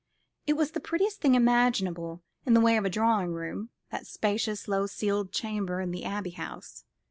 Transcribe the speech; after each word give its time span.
It 0.47 0.53
was 0.53 0.71
the 0.71 0.79
prettiest 0.79 1.21
thing 1.21 1.35
imaginable 1.35 2.23
in 2.43 2.55
the 2.55 2.59
way 2.59 2.75
of 2.75 2.85
a 2.85 2.89
drawing 2.89 3.33
room, 3.33 3.69
that 3.91 4.07
spacious 4.07 4.67
low 4.67 4.87
ceiled 4.87 5.31
chamber 5.31 5.79
in 5.79 5.91
the 5.91 6.05
Abbey 6.05 6.31
House. 6.31 6.85